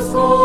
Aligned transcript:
soul. 0.00 0.39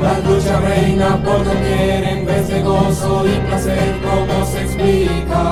La 0.02 0.20
lucha 0.20 0.60
reina 0.60 1.18
por 1.24 1.44
doquier 1.44 2.04
en 2.04 2.26
vez 2.26 2.48
de 2.48 2.62
gozo 2.62 3.26
y 3.28 3.40
placer, 3.48 3.96
como 4.02 4.46
se 4.46 4.64
explica? 4.64 5.44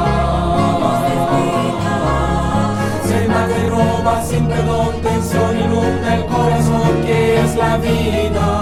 Se 3.05 3.27
mata 3.27 3.57
y 3.65 3.69
roba 3.69 4.23
sin 4.23 4.47
perdón, 4.47 5.01
tensión 5.01 5.59
inunda 5.59 6.15
el 6.15 6.25
corazón 6.25 7.01
que 7.05 7.41
es 7.41 7.55
la 7.55 7.77
vida. 7.77 8.60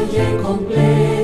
valle 0.00 0.36
completo. 0.42 1.19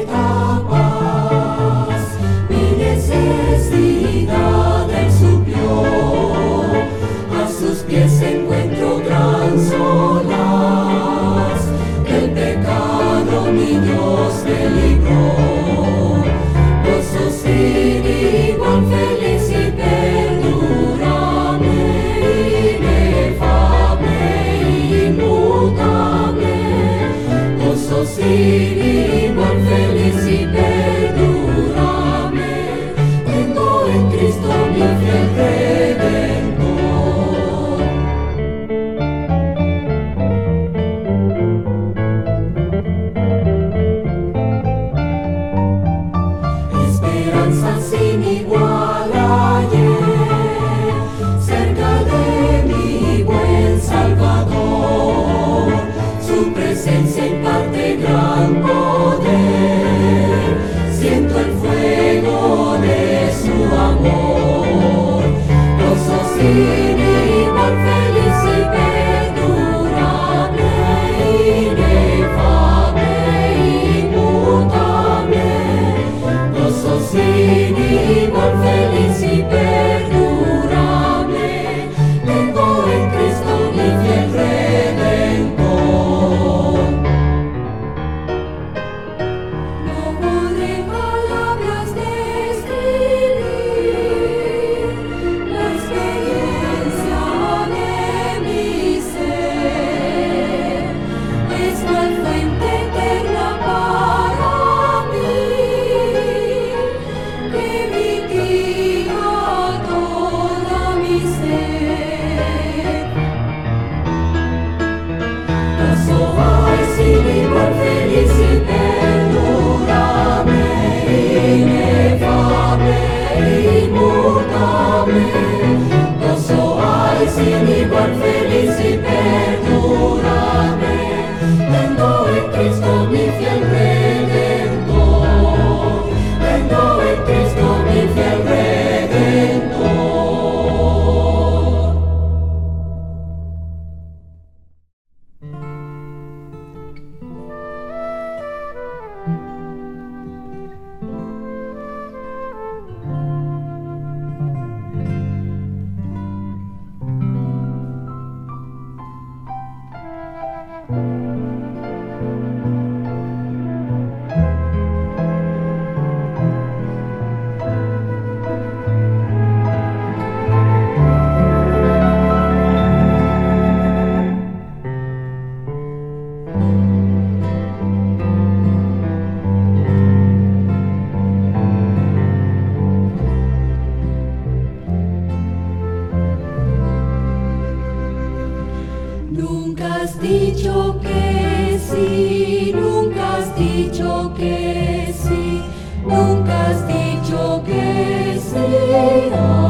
dicho 190.26 190.98
que 191.00 191.78
sí, 191.78 192.72
nunca 192.74 193.36
has 193.36 193.56
dicho 193.56 194.32
que 194.36 195.14
sí, 195.16 195.62
nunca 196.04 196.70
has 196.70 196.86
dicho 196.88 197.62
que 197.64 198.40
sí. 198.40 199.65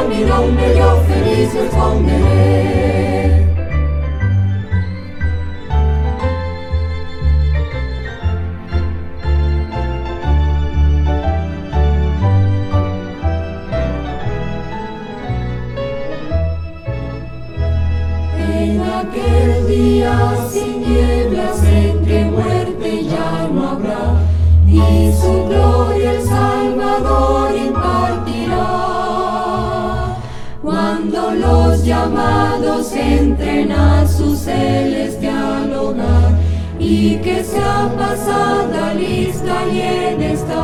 Domino, 0.00 0.46
meglio 0.46 1.02
felice 1.06 1.68
con 1.68 2.02
me. 2.02 2.69
y 37.00 37.16
que 37.16 37.42
sea 37.42 37.90
pasada 37.96 38.92
lista 38.92 39.66
y 39.72 39.80
en 39.80 40.22
estar. 40.22 40.60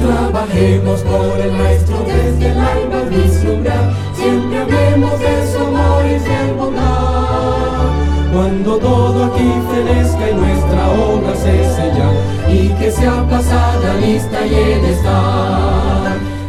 Trabajemos 0.00 1.00
por 1.02 1.38
el 1.38 1.52
Maestro 1.52 1.98
desde 2.06 2.52
el 2.52 2.58
alma 2.58 3.02
vislumbrar, 3.10 3.92
siempre 4.14 4.60
hablemos 4.60 5.20
de 5.20 5.52
su 5.52 5.58
amor 5.58 6.04
y 6.06 6.18
de 6.26 6.52
bondad. 6.54 7.90
Cuando 8.32 8.78
todo 8.78 9.24
aquí 9.26 9.52
fenezca 9.74 10.30
y 10.30 10.34
nuestra 10.34 10.90
obra 10.90 11.36
se 11.36 11.74
sella, 11.74 12.08
y 12.48 12.68
que 12.78 12.90
sea 12.90 13.28
pasada 13.28 13.94
lista 14.00 14.46
y 14.46 14.54
en 14.54 14.84
estar 14.86 16.41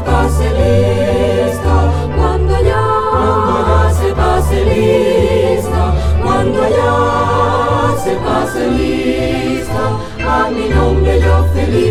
se 0.00 0.06
pase 0.06 0.48
lista, 0.54 1.92
cuando 2.16 2.58
ya 2.62 3.92
se 4.00 4.14
pase 4.14 4.64
lista, 4.64 5.94
cuando 6.22 6.60
ya 6.70 7.94
se 8.02 8.12
pase 8.16 8.70
lista, 8.70 9.82
a 10.26 10.50
mi 10.50 10.70
nombre 10.70 11.20
yo 11.20 11.44
feliz. 11.52 11.89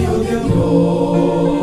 de 0.00 0.30
amor. 0.36 1.56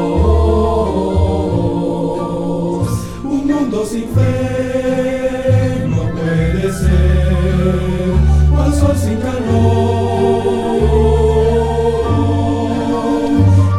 Un 3.24 3.48
mundo 3.48 3.86
sin 3.86 4.08
fe 4.10 5.86
no 5.88 6.02
puede 6.12 6.72
ser, 6.74 8.13
o 8.52 8.65
el 8.65 8.74
sol 8.74 8.96
sin 8.98 9.17
calor, 9.17 10.43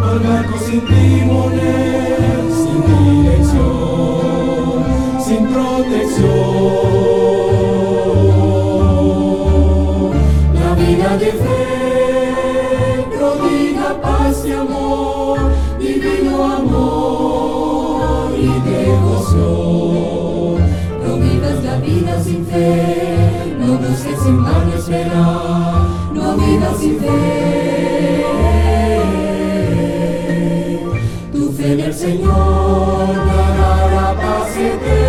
al 0.05 0.19
barco 0.21 0.57
sin 0.67 0.81
timonel, 0.87 2.45
sin 2.61 2.81
dirección, 3.27 4.05
sin 5.27 5.43
protección. 5.49 6.94
fe, 22.55 23.57
no 23.59 23.79
busques 23.79 24.27
en 24.27 24.45
vano 24.45 24.75
esperar, 24.75 25.87
no 26.13 26.37
vivas 26.37 26.79
sin 26.79 26.99
fe. 27.01 28.25
Tu 31.33 31.53
fe 31.53 31.73
en 31.73 31.81
el 31.81 31.95
Señor 31.95 33.15
dará 33.27 33.73
la 33.95 34.15
paz 34.21 34.57
eterna. 34.57 35.04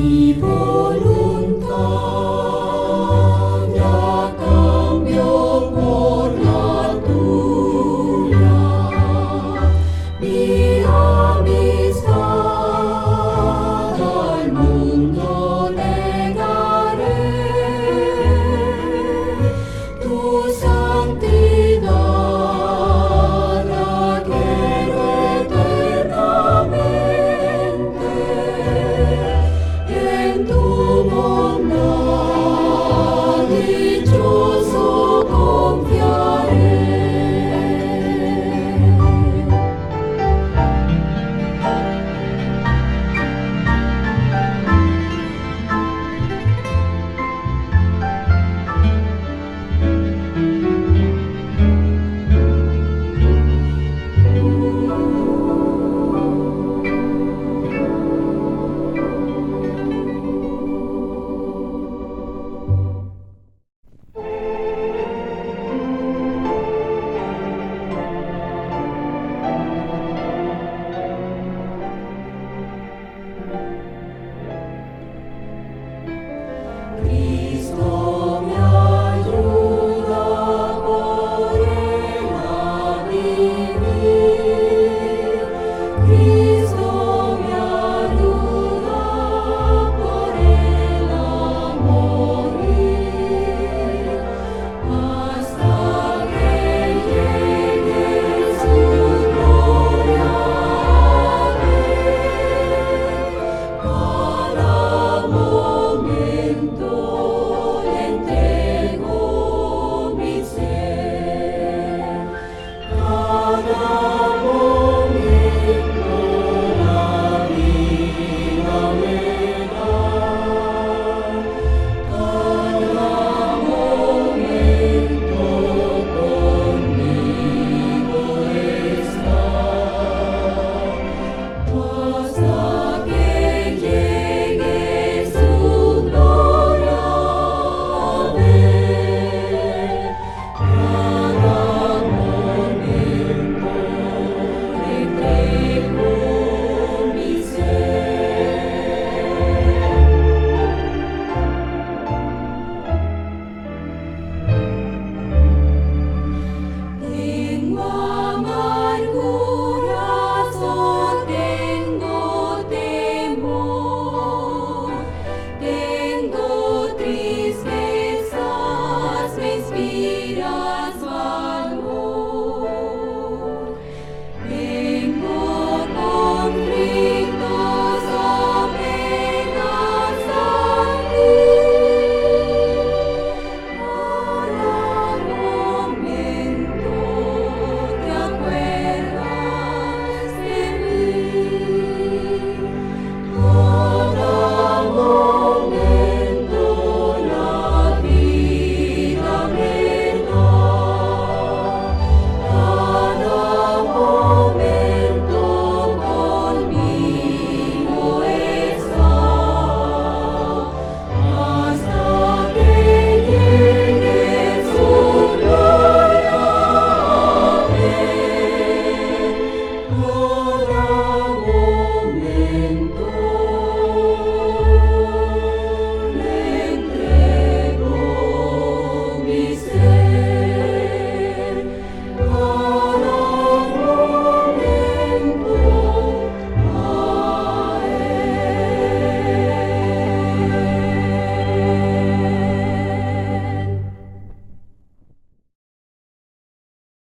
mi 0.00 0.32
voluntad. 0.32 2.09